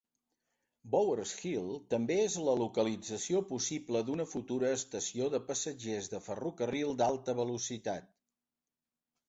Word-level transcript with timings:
Bower's 0.93 1.33
Hill 1.41 1.67
també 1.93 2.15
és 2.21 2.37
la 2.47 2.55
localització 2.61 3.43
possible 3.51 4.03
d'una 4.09 4.27
futura 4.33 4.73
estació 4.79 5.29
de 5.37 5.43
passatgers 5.53 6.11
de 6.17 6.25
ferrocarril 6.31 6.99
d'alta 7.03 7.41
velocitat. 7.45 8.13